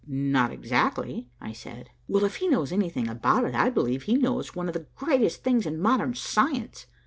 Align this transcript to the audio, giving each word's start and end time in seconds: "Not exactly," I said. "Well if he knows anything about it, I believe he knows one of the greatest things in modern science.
"Not 0.07 0.51
exactly," 0.51 1.29
I 1.39 1.53
said. 1.53 1.91
"Well 2.07 2.23
if 2.25 2.37
he 2.37 2.47
knows 2.47 2.71
anything 2.71 3.07
about 3.07 3.43
it, 3.45 3.53
I 3.53 3.69
believe 3.69 4.01
he 4.01 4.15
knows 4.17 4.55
one 4.55 4.67
of 4.67 4.73
the 4.73 4.87
greatest 4.95 5.43
things 5.43 5.67
in 5.67 5.79
modern 5.79 6.15
science. 6.15 6.87